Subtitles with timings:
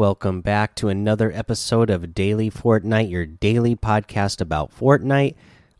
[0.00, 5.34] Welcome back to another episode of Daily Fortnite, your daily podcast about Fortnite.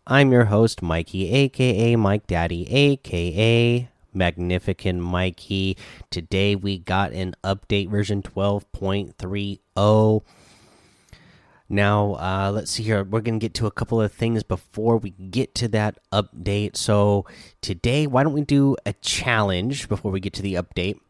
[0.07, 5.79] I'm your host, Mikey, aka Mike Daddy, aka Magnificent Mikey.
[6.11, 10.23] Today we got an update version 12.30.
[11.71, 13.03] Now, uh, let's see here.
[13.03, 16.77] We're going to get to a couple of things before we get to that update.
[16.77, 17.25] So,
[17.63, 21.01] today, why don't we do a challenge before we get to the update?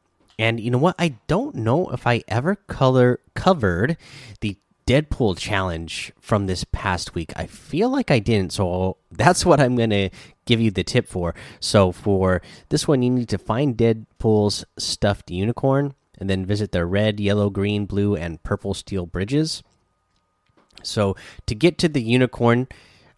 [0.41, 0.95] And you know what?
[0.99, 3.99] I don't know if I ever color covered
[4.41, 7.31] the Deadpool challenge from this past week.
[7.37, 10.09] I feel like I didn't, so that's what I'm going to
[10.47, 11.35] give you the tip for.
[11.61, 12.41] So, for
[12.71, 17.51] this one, you need to find Deadpool's stuffed unicorn and then visit the red, yellow,
[17.51, 19.63] green, blue, and purple steel bridges.
[20.83, 22.67] So to get to the unicorn,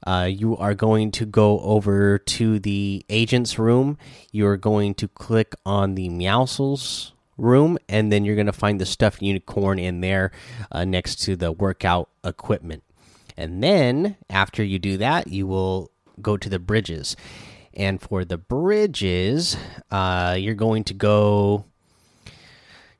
[0.06, 3.98] uh, you are going to go over to the agent's room.
[4.30, 8.86] You're going to click on the Meowscles room, and then you're going to find the
[8.86, 10.32] stuffed unicorn in there
[10.70, 12.82] uh, next to the workout equipment.
[13.36, 17.16] And then after you do that, you will go to the bridges.
[17.74, 19.56] And for the bridges,
[19.90, 21.64] uh, you're going to go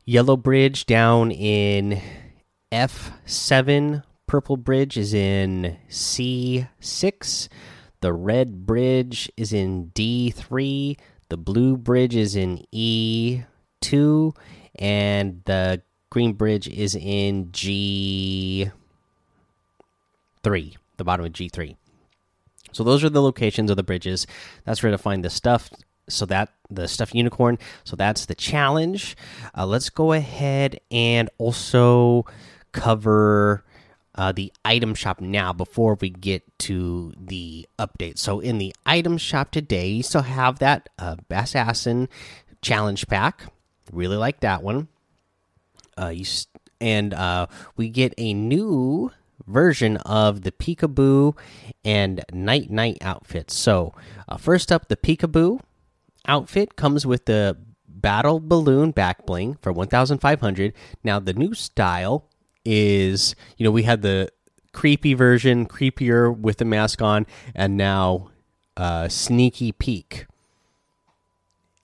[0.05, 2.01] Yellow Bridge down in
[2.73, 7.49] F7 purple bridge is in C6.
[8.01, 10.97] The red bridge is in D3.
[11.29, 14.35] The blue bridge is in E2.
[14.77, 18.73] And the green bridge is in G3.
[20.43, 21.77] The bottom of G3.
[22.73, 24.27] So those are the locations of the bridges.
[24.65, 25.69] That's where to find the stuff.
[26.09, 27.59] So that the stuff unicorn.
[27.85, 29.15] So that's the challenge.
[29.55, 32.25] Uh, let's go ahead and also
[32.73, 33.63] cover
[34.15, 38.19] uh, the item shop now before we get to the update.
[38.19, 42.09] So in the item shop today, you still have that uh, Assassin
[42.61, 43.45] challenge pack.
[43.91, 44.89] Really like that one.
[45.99, 46.25] Uh, you
[46.81, 47.47] and uh,
[47.77, 49.13] we get a new
[49.47, 51.37] version of the Peekaboo
[51.85, 53.55] and Nite Nite outfits.
[53.55, 53.95] So
[54.29, 55.61] uh, first up, the Peekaboo
[56.27, 57.57] outfit comes with the
[57.89, 60.73] Battle Balloon back bling for 1,500.
[61.05, 62.29] Now the new style
[62.65, 64.31] is you know we had the
[64.73, 68.31] creepy version, creepier with the mask on, and now
[68.77, 70.27] uh, sneaky peek.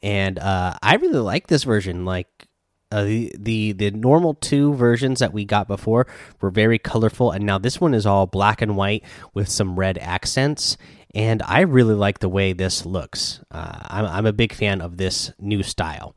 [0.02, 2.04] And uh, I really like this version.
[2.04, 2.48] Like
[2.90, 6.06] uh, the the the normal two versions that we got before
[6.40, 9.98] were very colorful, and now this one is all black and white with some red
[9.98, 10.76] accents.
[11.14, 13.40] And I really like the way this looks.
[13.50, 16.14] Uh, I'm I'm a big fan of this new style.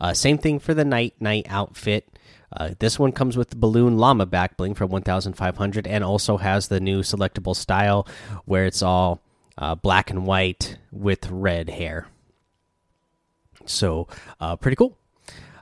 [0.00, 2.08] Uh, same thing for the Nite Nite outfit.
[2.54, 6.68] Uh, this one comes with the balloon llama back bling for 1,500 and also has
[6.68, 8.06] the new selectable style
[8.44, 9.20] where it's all
[9.58, 12.08] uh, black and white with red hair.
[13.66, 14.08] So,
[14.40, 14.96] uh, pretty cool.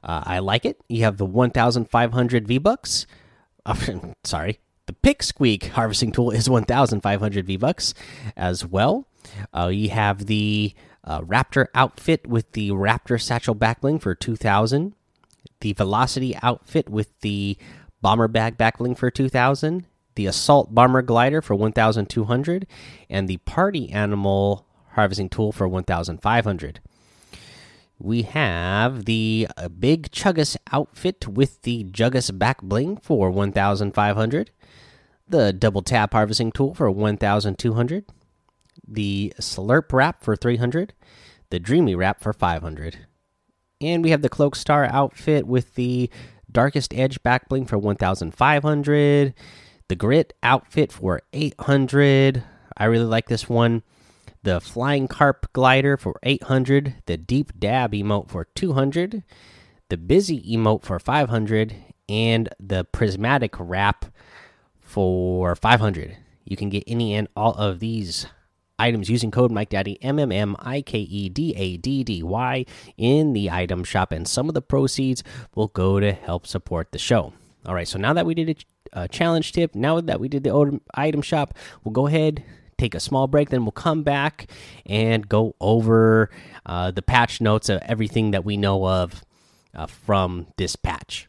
[0.03, 0.81] Uh, I like it.
[0.89, 3.07] You have the 1,500 V Bucks.
[4.25, 4.59] sorry.
[4.87, 7.95] The Pick Squeak harvesting tool is 1,500 V Bucks
[8.37, 9.07] as well.
[9.57, 10.75] Uh, you have the
[11.05, 14.95] uh, Raptor outfit with the Raptor satchel back bling for 2,000
[15.63, 17.57] the Velocity outfit with the
[18.03, 19.87] Bomber Bag backling for 2000,
[20.17, 22.67] the Assault Bomber Glider for 1200,
[23.09, 26.81] and the Party Animal Harvesting Tool for 1500.
[27.99, 34.51] We have the uh, Big Chuggus outfit with the Juggus back bling for 1500,
[35.29, 38.05] the Double Tap Harvesting Tool for 1200,
[38.87, 40.93] the Slurp Wrap for 300,
[41.51, 43.07] the Dreamy Wrap for 500.
[43.83, 46.09] And we have the Cloakstar outfit with the
[46.51, 49.35] Darkest Edge back bling for 1,500.
[49.89, 52.45] The Grit outfit for 800.
[52.77, 53.83] I really like this one.
[54.45, 56.95] The Flying Carp glider for 800.
[57.07, 59.23] The Deep Dab emote for 200.
[59.89, 61.75] The Busy emote for 500.
[62.09, 64.07] And the Prismatic wrap
[64.81, 66.17] for 500.
[66.45, 68.27] You can get any and all of these
[68.83, 72.23] items using code Mike Daddy M M M I K E D A D D
[72.23, 72.65] Y
[72.97, 75.23] in the item shop, and some of the proceeds
[75.55, 77.33] will go to help support the show.
[77.65, 80.43] All right, so now that we did a, a challenge tip, now that we did
[80.43, 82.45] the item shop, we'll go ahead
[82.79, 84.51] take a small break then we'll come back
[84.87, 86.31] and go over
[86.67, 89.25] uh, the patch notes of everything that we know of
[89.75, 91.29] uh, from this patch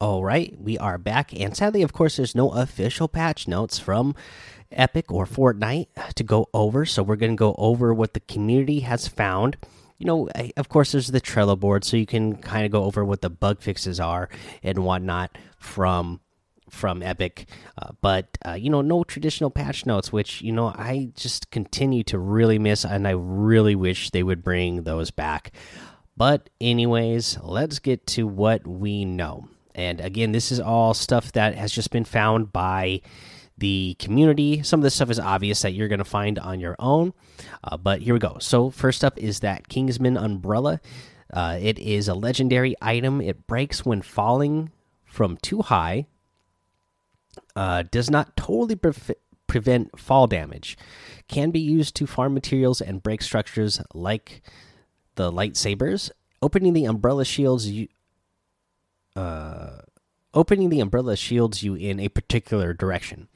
[0.00, 4.14] All right, we are back, and sadly, of course, there's no official patch notes from
[4.72, 6.86] Epic or Fortnite to go over.
[6.86, 9.58] So we're going to go over what the community has found.
[9.98, 13.04] You know, of course, there's the Trello board, so you can kind of go over
[13.04, 14.30] what the bug fixes are
[14.62, 16.20] and whatnot from
[16.70, 17.46] from Epic.
[17.76, 22.04] Uh, but uh, you know, no traditional patch notes, which you know I just continue
[22.04, 25.52] to really miss, and I really wish they would bring those back.
[26.16, 29.46] But anyways, let's get to what we know.
[29.74, 33.00] And again, this is all stuff that has just been found by
[33.60, 34.62] the community.
[34.62, 37.12] Some of this stuff is obvious that you're going to find on your own,
[37.62, 38.38] uh, but here we go.
[38.40, 40.80] So, first up is that Kingsman umbrella.
[41.32, 43.20] Uh, it is a legendary item.
[43.20, 44.72] It breaks when falling
[45.04, 46.06] from too high,
[47.54, 48.92] uh, does not totally pre
[49.46, 50.78] prevent fall damage,
[51.28, 54.42] can be used to farm materials and break structures like
[55.16, 56.10] the lightsabers.
[56.40, 57.88] Opening the umbrella shields you
[59.20, 59.82] uh,
[60.34, 63.28] opening the umbrella shields you in a particular direction.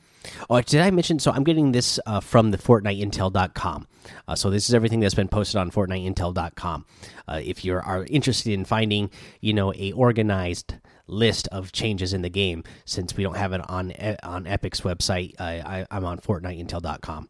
[0.49, 1.19] Oh, did I mention?
[1.19, 3.87] So I'm getting this uh, from the FortniteIntel.com.
[4.27, 6.87] Uh, so this is everything that's been posted on FortniteIntel.com.
[7.29, 9.11] Uh, if you are interested in finding,
[9.41, 10.77] you know, a organized
[11.07, 13.93] list of changes in the game, since we don't have it on
[14.23, 17.29] on Epic's website, I, am on FortniteIntel.com.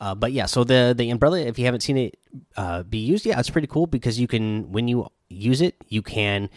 [0.00, 2.18] Uh, but yeah, so the the umbrella, if you haven't seen it
[2.56, 6.02] uh, be used, yeah, it's pretty cool because you can when you use it, you
[6.02, 6.50] can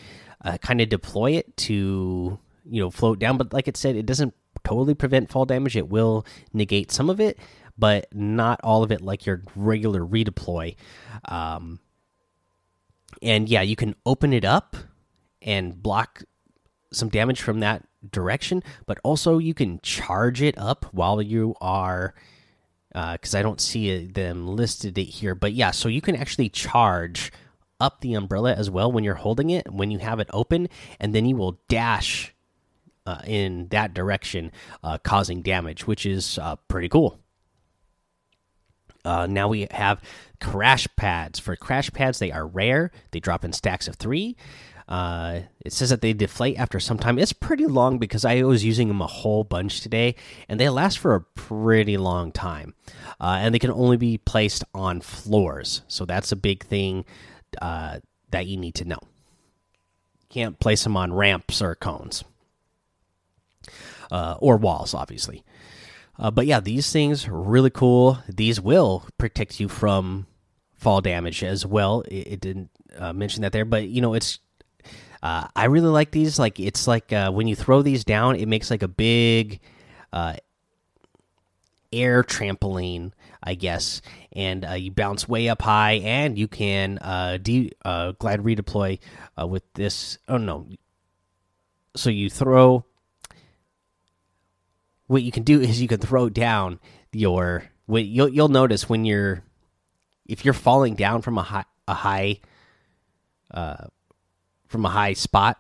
[0.44, 3.38] uh, kind of deploy it to you know float down.
[3.38, 4.34] But like it said, it doesn't
[4.64, 5.76] totally prevent fall damage.
[5.76, 7.40] It will negate some of it,
[7.78, 10.76] but not all of it, like your regular redeploy.
[11.26, 11.80] Um,
[13.22, 14.76] and yeah, you can open it up
[15.42, 16.24] and block
[16.92, 22.14] some damage from that direction, but also you can charge it up while you are
[22.90, 25.36] because uh, I don't see it, them listed it here.
[25.36, 27.32] But yeah, so you can actually charge
[27.80, 30.70] up the umbrella as well when you're holding it when you have it open,
[31.00, 32.34] and then you will dash
[33.06, 34.52] uh, in that direction,
[34.84, 37.20] uh, causing damage, which is uh, pretty cool.
[39.06, 40.02] Uh, now we have
[40.42, 41.40] crash pads.
[41.40, 42.92] For crash pads, they are rare.
[43.12, 44.36] They drop in stacks of three.
[44.90, 47.18] Uh, it says that they deflate after some time.
[47.20, 50.16] It's pretty long because I was using them a whole bunch today,
[50.48, 52.74] and they last for a pretty long time.
[53.20, 57.06] Uh, and they can only be placed on floors, so that's a big thing
[57.62, 58.00] uh,
[58.32, 59.00] that you need to know.
[60.30, 62.24] can't place them on ramps or cones
[64.12, 65.44] uh, or walls, obviously.
[66.20, 68.20] Uh, but yeah, these things are really cool.
[68.28, 70.26] These will protect you from
[70.76, 72.02] fall damage as well.
[72.02, 74.40] It, it didn't uh, mention that there, but you know it's
[75.22, 76.40] uh, I really like these.
[76.40, 79.60] Like it's like uh, when you throw these down, it makes like a big
[80.12, 80.38] uh,
[81.94, 83.12] air trampoline,
[83.44, 84.02] I guess,
[84.38, 89.00] and uh, you bounce way up high, and you can uh, de uh, glide redeploy
[89.46, 90.20] with this.
[90.30, 90.68] Oh no!
[91.96, 92.86] So you throw.
[95.08, 96.80] What you can do is you can throw down
[97.12, 97.64] your.
[97.88, 99.42] You'll you'll notice when you're,
[100.26, 102.40] if you're falling down from a high a high
[103.52, 103.88] uh,
[104.68, 105.58] from a high spot,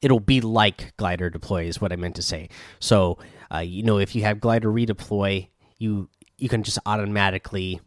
[0.00, 2.48] it'll be like glider deploy is what I meant to say.
[2.80, 3.18] So,
[3.54, 5.48] uh, you know, if you have glider redeploy,
[5.78, 7.80] you you can just automatically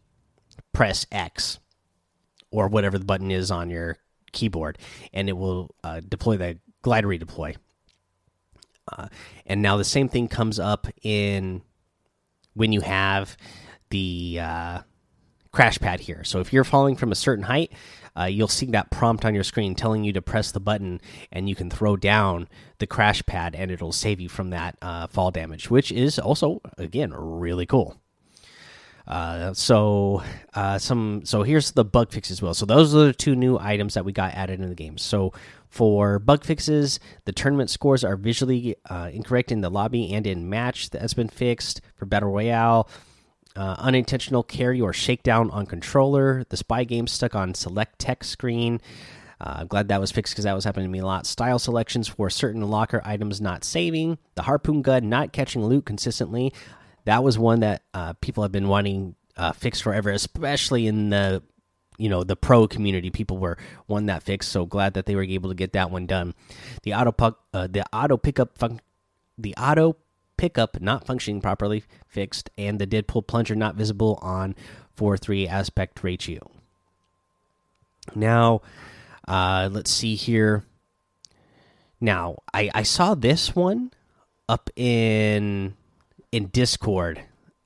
[0.74, 1.58] press X
[2.50, 3.96] or whatever the button is on your
[4.32, 4.76] keyboard,
[5.14, 7.56] and it will uh, deploy the glider redeploy.
[8.92, 9.08] Uh,
[9.46, 11.62] and now the same thing comes up in
[12.52, 13.38] when you have
[13.88, 14.80] the uh,
[15.50, 16.22] crash pad here.
[16.24, 17.72] So if you're falling from a certain height,
[18.16, 21.00] uh, you'll see that prompt on your screen telling you to press the button,
[21.32, 25.06] and you can throw down the crash pad, and it'll save you from that uh,
[25.06, 27.96] fall damage, which is also again really cool.
[29.06, 30.22] Uh, so
[30.54, 32.54] uh, some so here's the bug fix as well.
[32.54, 34.96] So those are the two new items that we got added in the game.
[34.96, 35.32] So
[35.68, 40.48] for bug fixes, the tournament scores are visually uh, incorrect in the lobby and in
[40.48, 40.90] match.
[40.90, 42.88] That's been fixed for battle royale
[43.56, 46.44] uh, unintentional carry or shakedown on controller.
[46.48, 48.80] The spy game stuck on select text screen.
[49.40, 51.26] Uh, I'm glad that was fixed because that was happening to me a lot.
[51.26, 54.18] Style selections for certain locker items not saving.
[54.34, 56.52] The harpoon gun not catching loot consistently.
[57.04, 61.42] That was one that uh, people have been wanting uh, fixed forever, especially in the
[61.96, 64.50] you know the pro community people were wanting that fixed.
[64.50, 66.34] So glad that they were able to get that one done.
[66.82, 68.80] The auto puck, uh, the auto pickup fun
[69.36, 69.96] the auto
[70.36, 74.54] pickup not functioning properly fixed, and the Deadpool plunger not visible on
[74.94, 76.50] four three aspect ratio.
[78.14, 78.62] Now,
[79.26, 80.64] uh, let's see here.
[82.00, 83.92] Now, I I saw this one
[84.48, 85.74] up in
[86.34, 87.20] in Discord.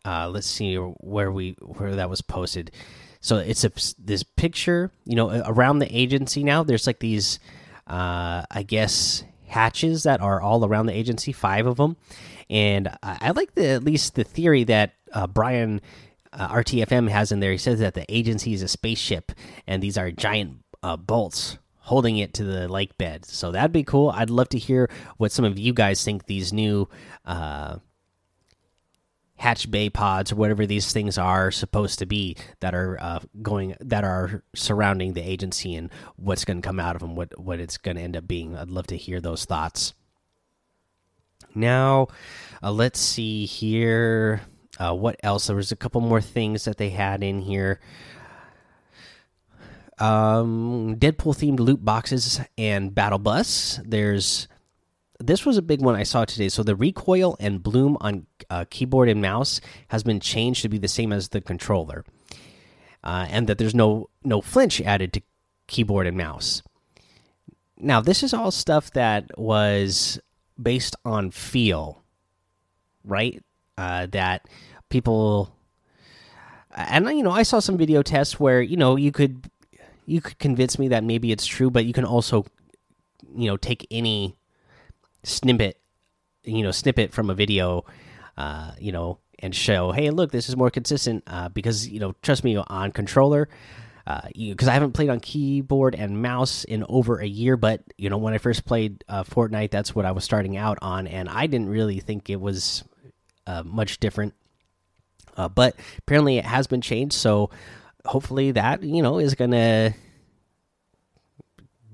[0.04, 2.70] Uh, let's see where we where that was posted.
[3.20, 6.62] So it's a this picture, you know, around the agency now.
[6.62, 7.40] There's like these,
[7.86, 11.96] uh, I guess, hatches that are all around the agency, five of them,
[12.50, 15.80] and I, I like the at least the theory that uh, Brian
[16.32, 17.52] uh, RTFM has in there.
[17.52, 19.32] He says that the agency is a spaceship,
[19.66, 23.24] and these are giant uh, bolts holding it to the lake bed.
[23.24, 24.10] So that'd be cool.
[24.10, 26.86] I'd love to hear what some of you guys think these new
[27.24, 27.78] uh,
[29.38, 33.76] hatch bay pods or whatever these things are supposed to be that are uh, going
[33.80, 37.60] that are surrounding the agency and what's going to come out of them what what
[37.60, 38.56] it's going to end up being.
[38.56, 39.94] I'd love to hear those thoughts.
[41.54, 42.08] Now
[42.62, 44.42] uh, let's see here
[44.78, 45.46] uh, what else?
[45.46, 47.80] There was a couple more things that they had in here.
[50.00, 53.80] Um deadpool themed loot boxes and battle bus.
[53.84, 54.48] There's
[55.18, 56.48] this was a big one I saw today.
[56.48, 60.78] So the recoil and bloom on uh, keyboard and mouse has been changed to be
[60.78, 62.04] the same as the controller,
[63.02, 65.22] uh, and that there's no no flinch added to
[65.66, 66.62] keyboard and mouse.
[67.76, 70.20] Now this is all stuff that was
[70.60, 72.02] based on feel,
[73.04, 73.42] right?
[73.76, 74.48] Uh, that
[74.88, 75.54] people,
[76.76, 79.50] and you know, I saw some video tests where you know you could
[80.06, 82.46] you could convince me that maybe it's true, but you can also
[83.34, 84.37] you know take any
[85.22, 85.80] snippet,
[86.44, 87.84] you know, snippet from a video,
[88.36, 92.14] uh, you know, and show, hey, look, this is more consistent uh, because you know,
[92.22, 93.48] trust me, on controller.
[94.06, 98.08] Uh, because I haven't played on keyboard and mouse in over a year, but you
[98.08, 101.28] know when I first played uh, Fortnite, that's what I was starting out on, and
[101.28, 102.84] I didn't really think it was
[103.46, 104.32] uh, much different.
[105.36, 107.50] Uh, but apparently, it has been changed, so
[108.06, 109.94] hopefully that you know is gonna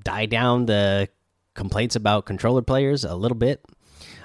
[0.04, 1.08] die down the
[1.54, 3.64] complaints about controller players a little bit,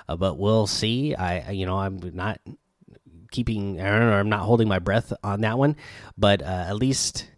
[0.07, 1.15] uh, but we'll see.
[1.15, 2.39] I you know I'm not
[3.31, 5.75] keeping or I'm not holding my breath on that one,
[6.17, 7.29] but uh, at least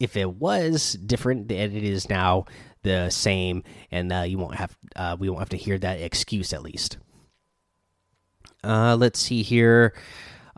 [0.00, 2.46] if it was different, then it is now
[2.82, 6.52] the same, and uh, you won't have uh, we won't have to hear that excuse
[6.52, 6.98] at least.
[8.62, 9.94] Uh, let's see here.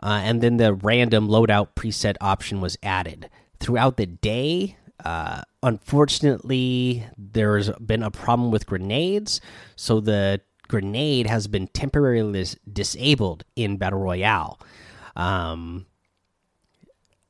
[0.01, 3.29] Uh, and then the random loadout preset option was added
[3.59, 4.77] throughout the day.
[5.03, 9.41] Uh, unfortunately, there's been a problem with grenades,
[9.75, 14.59] so the grenade has been temporarily disabled in Battle Royale.
[15.15, 15.85] Um,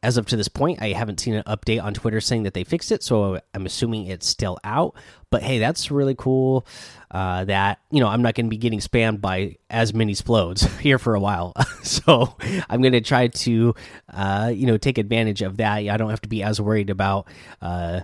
[0.04, 2.64] as of to this point, I haven't seen an update on Twitter saying that they
[2.64, 4.96] fixed it, so I'm assuming it's still out.
[5.32, 6.68] But hey, that's really cool.
[7.10, 10.64] Uh, that you know, I'm not going to be getting spammed by as many explodes
[10.80, 12.36] here for a while, so
[12.70, 13.74] I'm going to try to
[14.14, 15.78] uh, you know take advantage of that.
[15.78, 17.28] I don't have to be as worried about.
[17.62, 18.02] Uh,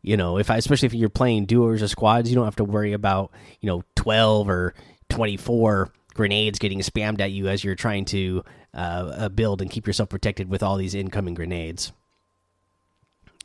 [0.00, 2.64] you know, if I, especially if you're playing duos or squads, you don't have to
[2.64, 4.74] worry about you know 12 or
[5.10, 9.86] 24 grenades getting spammed at you as you're trying to uh, uh, build and keep
[9.86, 11.92] yourself protected with all these incoming grenades.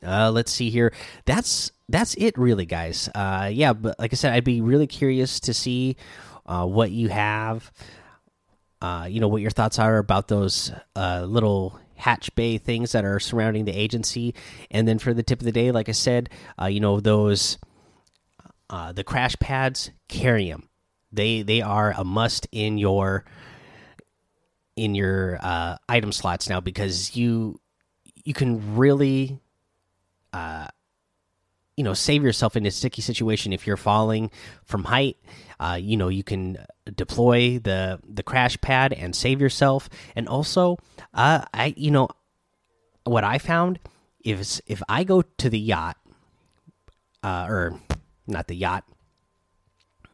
[0.06, 0.94] Uh, let's see here.
[1.26, 3.10] That's that's it, really, guys.
[3.14, 5.98] Uh, yeah, but like I said, I'd be really curious to see
[6.46, 7.72] uh, what you have.
[8.82, 13.04] Uh, you know what your thoughts are about those uh, little hatch bay things that
[13.04, 14.34] are surrounding the agency,
[14.72, 16.30] and then for the tip of the day, like I said,
[16.62, 17.58] uh, you know those
[18.70, 19.92] uh, the crash pads.
[20.08, 20.70] Carry them.
[21.12, 23.26] They they are a must in your
[24.84, 27.60] in your uh, item slots now because you
[28.24, 29.40] you can really
[30.34, 30.68] uh,
[31.76, 34.32] you know save yourself in a sticky situation if you're falling
[34.64, 35.18] from height.
[35.60, 36.58] Uh, you know you can
[36.96, 39.90] deploy the the crash pad and save yourself.
[40.16, 40.78] And also
[41.14, 42.10] uh, i you know
[43.04, 43.80] what i found
[44.24, 45.98] is if i go to the yacht
[47.24, 47.80] uh, or
[48.28, 48.84] not the yacht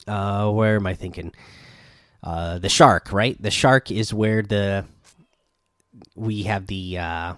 [0.07, 1.33] uh, where am i thinking
[2.25, 3.39] uh, the shark, right?
[3.39, 4.85] The shark is where the
[6.15, 7.35] we have the uh,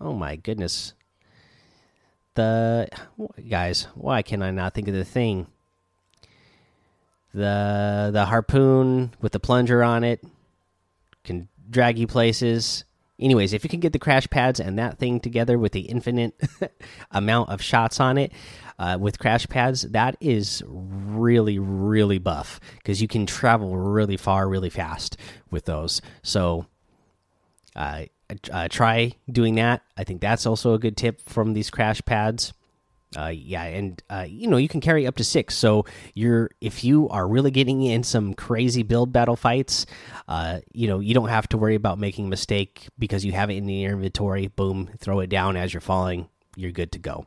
[0.00, 0.94] oh my goodness,
[2.34, 2.88] the
[3.48, 3.86] guys.
[3.94, 5.46] Why can I not think of the thing?
[7.34, 10.24] The the harpoon with the plunger on it
[11.22, 12.84] can drag you places.
[13.20, 16.34] Anyways, if you can get the crash pads and that thing together with the infinite
[17.10, 18.32] amount of shots on it,
[18.78, 24.48] uh, with crash pads, that is really, really buff because you can travel really far,
[24.48, 25.16] really fast
[25.50, 26.02] with those.
[26.22, 26.66] So,
[27.76, 28.04] uh,
[28.50, 29.82] uh, try doing that.
[29.96, 32.52] I think that's also a good tip from these crash pads.
[33.16, 35.54] Uh, yeah, and uh, you know you can carry up to six.
[35.54, 39.86] So you're if you are really getting in some crazy build battle fights,
[40.26, 43.50] uh, you know you don't have to worry about making a mistake because you have
[43.50, 44.48] it in your inventory.
[44.48, 46.28] Boom, throw it down as you're falling.
[46.56, 47.26] You're good to go.